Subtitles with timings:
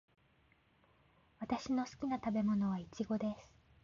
[1.39, 3.53] 私の好きな食べ物はイチゴです。